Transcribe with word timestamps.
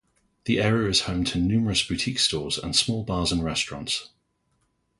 The 0.45 0.59
area 0.59 0.89
is 0.89 1.01
home 1.01 1.25
to 1.25 1.37
numerous 1.37 1.83
boutique 1.83 2.17
stores 2.17 2.57
and 2.57 2.75
small 2.75 3.03
bars 3.03 3.31
and 3.31 3.43
restaurants. 3.43 4.09